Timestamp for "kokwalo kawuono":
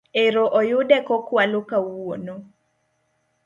1.07-2.35